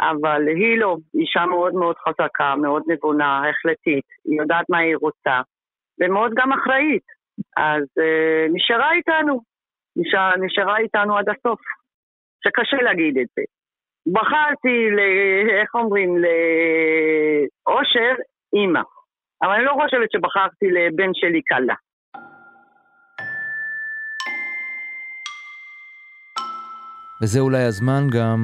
אבל 0.00 0.48
היא 0.48 0.78
לא, 0.78 0.96
אישה 1.14 1.46
מאוד 1.46 1.74
מאוד 1.74 1.96
חזקה, 1.98 2.56
מאוד 2.56 2.82
נבונה, 2.86 3.42
החלטית, 3.50 4.04
היא 4.24 4.40
יודעת 4.40 4.64
מה 4.68 4.78
היא 4.78 4.96
רוצה, 4.96 5.40
ומאוד 6.00 6.32
גם 6.36 6.52
אחראית. 6.52 7.02
אז 7.56 7.82
uh, 7.82 8.52
נשארה 8.52 8.92
איתנו, 8.92 9.40
נשאר, 9.96 10.36
נשארה 10.40 10.78
איתנו 10.78 11.18
עד 11.18 11.28
הסוף. 11.28 11.60
שקשה 12.44 12.76
להגיד 12.76 13.18
את 13.18 13.26
זה. 13.36 13.42
בחרתי, 14.12 14.90
ל, 14.90 14.98
איך 15.60 15.74
אומרים, 15.74 16.10
לאושר, 17.66 18.14
אימא. 18.54 18.80
אבל 19.42 19.52
אני 19.52 19.64
לא 19.64 19.72
חושבת 19.82 20.12
שבחרתי 20.12 20.66
לבן 20.70 21.10
שלי 21.14 21.40
כלה. 21.48 21.74
וזה 27.22 27.40
אולי 27.40 27.62
הזמן 27.62 28.02
גם 28.18 28.40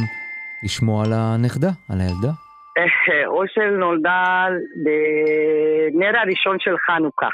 לשמוע 0.65 1.05
על 1.05 1.13
הנכדה, 1.13 1.69
על 1.91 1.99
הילדה. 2.01 2.33
אושר 3.37 3.71
נולדה 3.71 4.47
בנר 4.85 6.19
הראשון 6.19 6.57
של 6.61 6.75
חנוכה. 6.87 7.29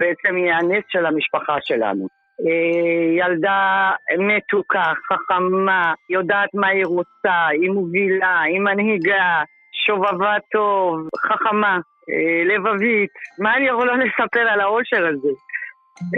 בעצם 0.00 0.36
היא 0.36 0.52
הנס 0.52 0.84
של 0.88 1.06
המשפחה 1.06 1.56
שלנו. 1.60 2.06
אה, 2.40 3.26
ילדה 3.26 3.90
מתוקה, 4.18 4.92
חכמה, 5.08 5.92
יודעת 6.10 6.48
מה 6.54 6.68
היא 6.68 6.86
רוצה, 6.86 7.46
היא 7.46 7.70
מובילה, 7.70 8.40
היא 8.40 8.60
מנהיגה, 8.60 9.42
שובבה 9.86 10.36
טוב, 10.52 11.08
חכמה. 11.18 11.78
אה, 12.10 12.44
לבבית, 12.44 13.10
מה 13.38 13.56
אני 13.56 13.68
יכולה 13.68 13.92
לספר 13.96 14.40
על 14.40 14.60
האושר 14.60 15.06
הזה? 15.06 15.28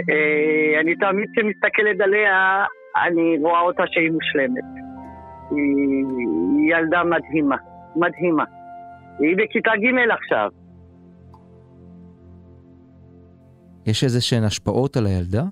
אה, 0.09 0.79
אני 0.81 0.95
תמיד 0.95 1.29
כשמסתכלת 1.35 2.01
עליה, 2.01 2.65
אני 3.05 3.37
רואה 3.41 3.61
אותה 3.61 3.83
שהיא 3.87 4.11
מושלמת. 4.11 4.63
היא 5.51 6.05
ילדה 6.69 7.03
מדהימה, 7.03 7.57
מדהימה. 7.95 8.43
היא 9.19 9.37
בכיתה 9.37 9.71
ג' 9.71 10.11
עכשיו. 10.11 10.49
יש 13.87 14.03
איזה 14.03 14.21
שהן 14.21 14.43
השפעות 14.43 14.97
על 14.97 15.05
הילדה? 15.05 15.43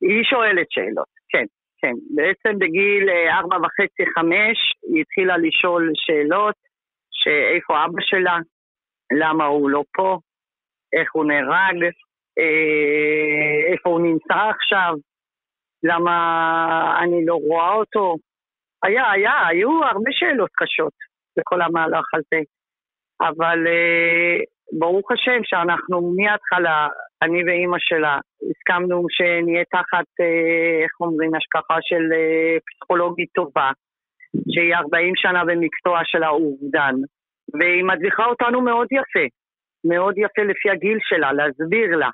היא 0.00 0.24
שואלת 0.30 0.66
שאלות, 0.70 1.12
כן, 1.28 1.46
כן. 1.80 1.94
בעצם 2.14 2.58
בגיל 2.58 3.08
אה, 3.08 3.38
ארבע 3.38 3.56
וחצי, 3.56 4.02
חמש, 4.14 4.58
היא 4.92 5.00
התחילה 5.02 5.36
לשאול 5.38 5.90
שאלות, 5.94 6.54
שאיפה 7.10 7.84
אבא 7.84 8.00
שלה, 8.00 8.38
למה 9.12 9.44
הוא 9.44 9.70
לא 9.70 9.82
פה, 9.96 10.18
איך 10.92 11.08
הוא 11.12 11.24
נהרג, 11.24 11.82
אה, 12.38 13.72
איפה 13.72 13.90
הוא 13.90 14.00
נמצא 14.00 14.34
עכשיו, 14.34 14.94
למה 15.82 16.14
אני 17.02 17.26
לא 17.26 17.34
רואה 17.34 17.72
אותו. 17.74 18.16
היה, 18.82 19.10
היה, 19.10 19.46
היו 19.48 19.84
הרבה 19.84 20.10
שאלות 20.10 20.50
קשות 20.54 20.92
בכל 21.38 21.62
המהלך 21.62 22.06
הזה. 22.14 22.42
אבל 23.20 23.66
אה, 23.66 24.38
ברוך 24.78 25.12
השם 25.12 25.40
שאנחנו 25.44 26.14
מההתחלה, 26.16 26.88
אני 27.22 27.44
ואימא 27.44 27.76
שלה, 27.80 28.18
הסכמנו 28.50 29.06
שנהיה 29.08 29.64
תחת, 29.64 30.08
אה, 30.20 30.84
איך 30.84 31.00
אומרים, 31.00 31.34
השקפה 31.34 31.76
של 31.80 32.04
אה, 32.12 32.56
פסיכולוגית 32.66 33.28
טובה, 33.34 33.70
שהיא 34.52 34.74
40 34.74 35.12
שנה 35.16 35.44
במקצוע 35.44 36.00
של 36.04 36.22
האובדן, 36.22 36.94
והיא 37.60 37.84
מדליכה 37.84 38.24
אותנו 38.24 38.60
מאוד 38.60 38.86
יפה, 38.90 39.26
מאוד 39.84 40.14
יפה 40.16 40.42
לפי 40.42 40.70
הגיל 40.70 40.98
שלה, 41.00 41.32
להסביר 41.32 41.96
לה. 41.96 42.10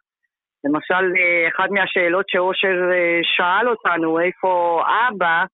למשל, 0.65 1.05
אה, 1.19 1.49
אחת 1.49 1.71
מהשאלות 1.71 2.29
שאושר 2.29 2.77
אה, 2.93 3.21
שאל 3.23 3.69
אותנו, 3.69 4.21
איפה 4.21 4.83
אבא, 5.09 5.45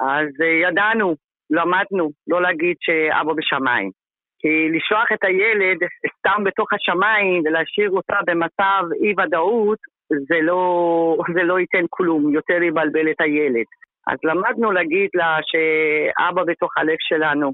אז 0.00 0.28
אה, 0.42 0.68
ידענו, 0.68 1.14
למדנו, 1.50 2.10
לא 2.26 2.42
להגיד 2.42 2.76
שאבא 2.80 3.32
בשמיים. 3.32 3.90
כי 4.38 4.68
לשלוח 4.76 5.12
את 5.12 5.24
הילד 5.24 5.78
סתם 6.18 6.44
בתוך 6.44 6.72
השמיים 6.72 7.42
ולהשאיר 7.44 7.90
אותה 7.90 8.16
במצב 8.26 8.82
אי-ודאות, 9.02 9.78
זה 10.28 10.38
לא, 10.42 11.16
זה 11.34 11.42
לא 11.42 11.60
ייתן 11.60 11.84
כלום, 11.90 12.34
יותר 12.34 12.62
יבלבל 12.62 13.10
את 13.10 13.20
הילד. 13.20 13.64
אז 14.06 14.18
למדנו 14.24 14.72
להגיד 14.72 15.10
לה 15.14 15.36
שאבא 15.42 16.42
בתוך 16.44 16.78
הלב 16.78 16.96
שלנו, 16.98 17.52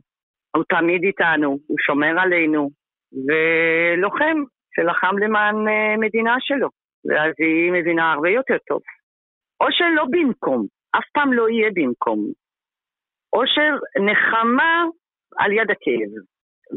הוא 0.57 0.65
תמיד 0.69 1.03
איתנו, 1.03 1.59
הוא 1.67 1.77
שומר 1.87 2.21
עלינו, 2.21 2.71
ולוחם 3.13 4.43
שלחם 4.75 5.19
למען 5.19 5.55
uh, 5.55 6.01
מדינה 6.01 6.37
שלו, 6.41 6.69
ואז 7.05 7.33
היא 7.39 7.73
מבינה 7.73 8.13
הרבה 8.13 8.31
יותר 8.31 8.57
טוב. 8.69 8.81
או 9.61 9.67
שלא 9.71 10.05
במקום, 10.11 10.67
אף 10.99 11.05
פעם 11.13 11.33
לא 11.33 11.49
יהיה 11.49 11.71
במקום. 11.75 12.33
אושר 13.33 13.73
נחמה 14.09 14.85
על 15.37 15.53
יד 15.53 15.71
הכאב. 15.71 16.13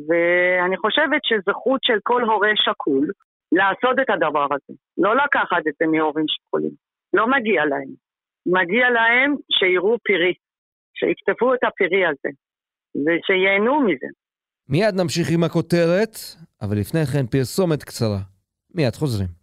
ואני 0.08 0.78
חושבת 0.78 1.22
שזכות 1.24 1.80
של 1.84 2.00
כל 2.04 2.22
הורה 2.24 2.52
שקול 2.56 3.08
לעשות 3.52 3.96
את 4.02 4.10
הדבר 4.10 4.48
הזה. 4.56 4.74
לא 4.98 5.16
לקחת 5.16 5.64
את 5.68 5.74
זה 5.80 5.86
מהורים 5.92 6.26
שכולים. 6.28 6.76
לא 7.14 7.28
מגיע 7.28 7.66
להם. 7.66 7.92
מגיע 8.46 8.90
להם 8.90 9.36
שיראו 9.52 9.98
פרי, 10.08 10.34
שיכתבו 10.98 11.54
את 11.54 11.64
הפרי 11.64 12.06
הזה, 12.06 12.32
ושיהנו 13.04 13.82
מזה. 13.82 14.08
מיד 14.70 14.96
נמשיך 15.02 15.28
עם 15.34 15.44
הכותרת, 15.44 16.16
אבל 16.62 16.78
לפני 16.80 17.06
כן 17.06 17.26
פרסומת 17.26 17.84
קצרה. 17.84 18.20
מיד 18.76 18.96
חוזרים. 18.96 19.43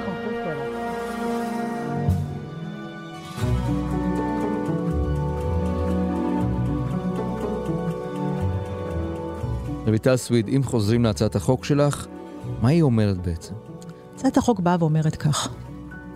רויטל 9.91 10.17
סוויד, 10.17 10.47
אם 10.47 10.63
חוזרים 10.63 11.03
להצעת 11.03 11.35
החוק 11.35 11.65
שלך, 11.65 12.07
מה 12.61 12.69
היא 12.69 12.81
אומרת 12.81 13.17
בעצם? 13.17 13.53
הצעת 14.15 14.37
החוק 14.37 14.59
באה 14.59 14.75
ואומרת 14.79 15.15
כך, 15.15 15.49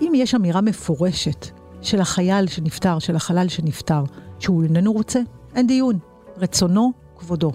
אם 0.01 0.11
יש 0.15 0.35
אמירה 0.35 0.61
מפורשת 0.61 1.47
של 1.81 2.01
החייל 2.01 2.47
שנפטר, 2.47 2.99
של 2.99 3.15
החלל 3.15 3.47
שנפטר, 3.47 4.03
שהוא 4.39 4.63
איננו 4.63 4.93
רוצה, 4.93 5.19
אין 5.55 5.67
דיון. 5.67 5.99
רצונו, 6.37 6.91
כבודו. 7.19 7.51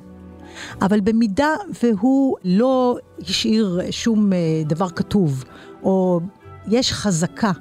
אבל 0.83 1.01
במידה 1.01 1.55
והוא 1.83 2.37
לא 2.45 2.97
השאיר 3.21 3.81
שום 3.91 4.33
אה, 4.33 4.39
דבר 4.67 4.91
כתוב, 4.91 5.45
או 5.83 6.21
יש 6.69 6.93
חזקה 6.93 7.53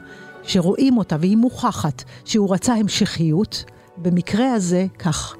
שרואים 0.43 0.97
אותה 0.97 1.15
והיא 1.19 1.37
מוכחת 1.37 2.03
שהוא 2.25 2.53
רצה 2.53 2.73
המשכיות, 2.73 3.63
במקרה 3.97 4.53
הזה 4.53 4.85
כך. 4.99 5.35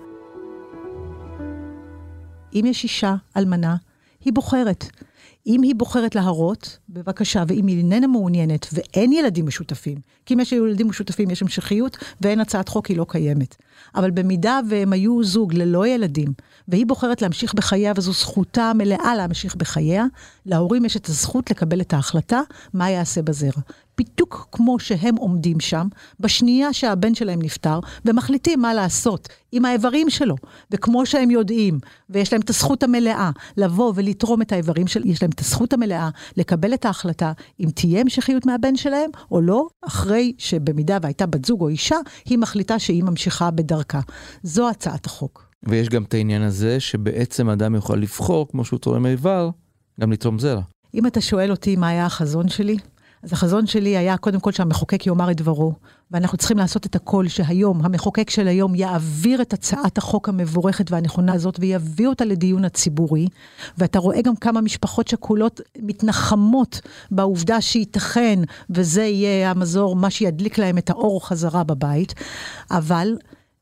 אם 2.54 2.66
יש 2.66 2.84
אישה 2.84 3.16
אלמנה, 3.38 3.76
היא 4.26 4.34
בוחרת. 4.34 4.86
אם 5.48 5.62
היא 5.62 5.76
בוחרת 5.76 6.16
להרות, 6.16 6.78
בבקשה, 6.90 7.44
ואם 7.48 7.68
היא 7.68 7.78
איננה 7.78 8.08
מעוניינת 8.08 8.68
ואין 8.74 9.14
ילדים 9.14 9.48
משותפים, 9.48 9.98
כי 10.26 10.34
אם 10.34 10.40
יש 10.40 10.52
ילדים 10.52 10.90
משותפים 10.90 11.30
יש 11.30 11.42
המשכיות 11.42 11.98
ואין 12.22 12.40
הצעת 12.40 12.70
חוק, 12.70 12.88
היא 12.88 12.98
לא 12.98 13.06
קיימת. 13.10 13.56
אבל 13.96 14.12
במידה 14.12 14.60
והם 14.70 14.94
היו 14.94 15.24
זוג 15.24 15.54
ללא 15.54 15.88
ילדים, 15.88 16.34
והיא 16.69 16.86
בוחרת 16.86 17.21
להמשיך 17.21 17.53
בחייה 17.53 17.93
וזו 17.95 18.13
זכותה 18.13 18.63
המלאה 18.63 19.15
להמשיך 19.17 19.55
בחייה, 19.55 20.05
להורים 20.45 20.86
יש 20.86 20.97
את 20.97 21.10
הזכות 21.10 21.51
לקבל 21.51 21.82
את 21.82 21.93
ההחלטה 21.93 22.41
מה 22.73 22.89
יעשה 22.89 23.21
בזרע. 23.21 23.62
בדיוק 23.97 24.47
כמו 24.51 24.79
שהם 24.79 25.15
עומדים 25.15 25.60
שם, 25.60 25.88
בשנייה 26.19 26.73
שהבן 26.73 27.15
שלהם 27.15 27.41
נפטר, 27.41 27.79
ומחליטים 28.05 28.62
מה 28.62 28.73
לעשות 28.73 29.29
עם 29.51 29.65
האיברים 29.65 30.10
שלו. 30.10 30.36
וכמו 30.71 31.05
שהם 31.05 31.32
יודעים, 31.32 31.79
ויש 32.10 32.34
להם 32.34 32.41
את 32.41 32.49
הזכות 32.49 32.84
המלאה 32.84 33.32
לבוא 33.58 33.93
ולתרום 33.95 34.41
את 34.41 34.51
האיברים 34.51 34.88
שלהם, 34.88 35.08
יש 35.08 35.21
להם 35.21 35.32
את 35.32 35.39
הזכות 35.39 35.73
המלאה 35.73 36.10
לקבל 36.38 36.73
את 36.73 36.86
ההחלטה 36.86 37.32
אם 37.60 37.69
תהיה 37.75 38.01
המשכיות 38.01 38.45
מהבן 38.45 38.75
שלהם 38.75 39.10
או 39.32 39.41
לא, 39.41 39.67
אחרי 39.82 40.34
שבמידה 40.38 40.97
והייתה 41.01 41.25
בת 41.25 41.45
זוג 41.45 41.62
או 41.62 41.67
אישה, 41.67 41.97
היא 42.25 42.38
מחליטה 42.38 42.79
שהיא 42.79 43.03
ממשיכה 43.03 43.51
בדרכה. 43.51 43.99
זו 44.43 44.69
הצעת 44.69 45.05
החוק. 45.05 45.49
ויש 45.63 45.89
גם 45.89 46.04
את 46.04 46.13
העניין 46.13 46.41
הזה 46.41 46.80
שבעצם 46.80 47.50
אדם 47.50 47.76
יכול 47.76 48.02
לבחור, 48.02 48.48
כמו 48.48 48.65
שהוא 48.65 48.80
תורם 48.80 49.06
איבר, 49.06 49.50
גם 50.00 50.12
לתרום 50.12 50.39
זרע. 50.39 50.62
אם 50.93 51.08
אתה 51.08 51.22
שואל 51.22 51.52
אותי 51.52 51.76
מה 51.76 51.88
היה 51.88 52.06
החזון 52.06 52.50
שלי, 52.50 52.78
אז 53.24 53.34
החזון 53.34 53.67
שלי 53.67 53.98
היה 53.98 54.17
קודם 54.17 54.39
כל 54.39 54.52
שהמחוקק 54.52 55.08
יאמר 55.08 55.32
את 55.32 55.38
דברו, 55.38 55.74
ואנחנו 56.12 56.38
צריכים 56.38 56.58
לעשות 56.58 56.86
את 56.86 56.95
הכל 56.95 57.28
שהיום, 57.28 57.86
המחוקק 57.86 58.30
של 58.30 58.48
היום 58.48 58.76
יעביר 58.76 59.41
את 59.41 59.54
הצעת 59.54 59.98
החוק 59.98 60.30
המבורכת 60.30 60.91
והנכונה 60.91 61.34
הזאת 61.34 61.56
ויביא 61.60 62.08
אותה 62.08 62.26
לדיון 62.26 62.65
הציבורי. 62.65 63.28
ואתה 63.78 64.00
רואה 64.00 64.22
גם 64.22 64.36
כמה 64.36 64.62
משפחות 64.62 65.08
שכולות 65.08 65.62
מתנחמות 65.80 66.82
בעובדה 67.12 67.62
שייתכן 67.62 68.39
וזה 68.69 69.04
יהיה 69.04 69.52
המזור, 69.52 69.95
מה 69.95 70.10
שידליק 70.10 70.58
להם 70.58 70.78
את 70.78 70.89
האור 70.89 71.28
חזרה 71.28 71.63
בבית. 71.63 72.13
אבל 72.72 73.17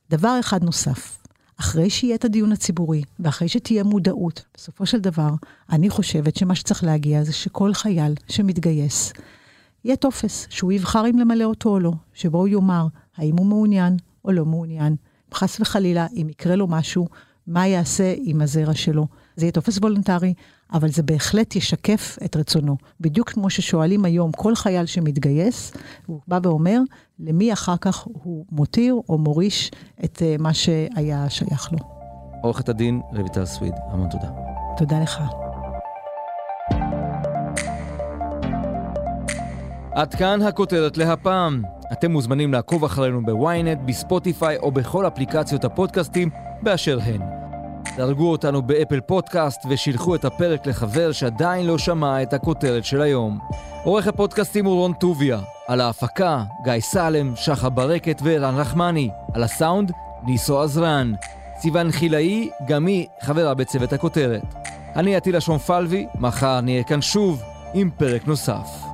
דבר 0.10 0.38
אחד 0.40 0.64
נוסף, 0.64 1.18
אחרי 1.60 1.90
שיהיה 1.90 2.16
את 2.16 2.26
הדיון 2.26 2.52
הציבורי, 2.52 3.04
ואחרי 3.20 3.48
שתהיה 3.48 3.84
מודעות, 3.84 4.46
בסופו 4.54 4.86
של 4.86 5.00
דבר, 5.00 5.30
אני 5.70 5.90
חושבת 5.90 6.36
שמה 6.36 6.56
שצריך 6.56 6.84
להגיע 6.84 7.24
זה 7.24 7.34
שכל 7.34 7.74
חייל 7.74 8.14
שמתגייס, 8.30 9.14
יהיה 9.86 9.96
טופס 9.96 10.48
שהוא 10.50 10.72
יבחר 10.72 11.10
אם 11.10 11.20
למלא 11.20 11.44
אותו 11.44 11.70
או 11.70 11.80
לא, 11.80 11.92
שבו 12.14 12.38
הוא 12.38 12.48
יאמר 12.48 12.88
האם 13.18 13.38
הוא 13.38 13.46
מעוניין 13.46 13.98
או 14.26 14.32
לא 14.32 14.46
מעוניין. 14.46 14.96
חס 15.34 15.60
וחלילה, 15.60 16.08
אם 16.14 16.28
יקרה 16.30 16.56
לו 16.56 16.68
משהו, 16.68 17.08
מה 17.48 17.68
יעשה 17.68 18.14
עם 18.18 18.42
הזרע 18.42 18.74
שלו. 18.74 19.08
זה 19.36 19.46
יהיה 19.46 19.52
טופס 19.52 19.78
וולונטרי, 19.78 20.34
אבל 20.74 20.90
זה 20.90 21.04
בהחלט 21.04 21.56
ישקף 21.56 22.18
את 22.26 22.36
רצונו. 22.36 22.78
בדיוק 23.02 23.30
כמו 23.30 23.50
ששואלים 23.50 24.06
היום 24.06 24.32
כל 24.32 24.56
חייל 24.56 24.86
שמתגייס, 24.86 25.74
הוא 26.06 26.20
בא 26.28 26.40
ואומר 26.44 26.80
למי 27.20 27.54
אחר 27.54 27.78
כך 27.78 28.08
הוא 28.14 28.46
מותיר 28.52 28.96
או 29.10 29.18
מוריש 29.18 29.72
את 30.04 30.18
אה, 30.18 30.42
מה 30.42 30.54
שהיה 30.54 31.30
שייך 31.30 31.72
לו. 31.72 31.80
עורכת 32.42 32.70
הדין 32.70 33.02
רויטל 33.14 33.46
סוויד, 33.46 33.74
המון 33.92 34.10
תודה. 34.10 34.28
תודה 34.78 35.00
לך. 35.00 35.22
עד 39.92 40.16
כאן 40.16 40.42
הכותרת 40.42 40.98
להפעם. 40.98 41.62
אתם 41.92 42.12
מוזמנים 42.12 42.54
לעקוב 42.54 42.84
אחרינו 42.84 43.26
בוויינט, 43.26 43.80
בספוטיפיי 43.86 44.58
או 44.58 44.72
בכל 44.72 45.08
אפליקציות 45.08 45.66
הפודקאסטים 45.66 46.30
באשר 46.62 47.00
הן. 47.02 47.37
דרגו 47.98 48.32
אותנו 48.32 48.62
באפל 48.62 49.00
פודקאסט 49.00 49.66
ושילחו 49.70 50.16
את 50.16 50.26
הפרק 50.26 50.68
לחבר 50.68 51.12
שעדיין 51.12 51.66
לא 51.66 51.78
שמע 51.78 52.24
את 52.24 52.34
הכותרת 52.34 52.86
של 52.86 53.02
היום. 53.02 53.40
עורך 53.84 54.08
הפודקאסטים 54.08 54.66
הוא 54.66 54.76
רון 54.76 54.94
טוביה, 54.94 55.40
על 55.68 55.82
ההפקה 55.82 56.44
גיא 56.64 56.80
סלם, 56.80 57.36
שחר 57.36 57.70
ברקת 57.70 58.20
וערן 58.24 58.56
רחמני, 58.56 59.10
על 59.34 59.44
הסאונד 59.44 59.92
ניסו 60.24 60.62
עזרן. 60.62 61.14
סיון 61.60 61.92
חילאי, 61.92 62.50
גם 62.68 62.88
היא 62.88 63.08
חברה 63.22 63.54
בצוות 63.54 63.94
הכותרת. 63.94 64.56
אני 64.96 65.16
עטילה 65.16 65.42
שומפלבי, 65.42 66.08
מחר 66.16 66.62
נהיה 66.62 66.84
כאן 66.84 67.02
שוב 67.02 67.42
עם 67.74 67.90
פרק 67.98 68.28
נוסף. 68.28 68.87